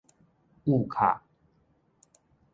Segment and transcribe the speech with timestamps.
[0.65, 1.21] 焐卡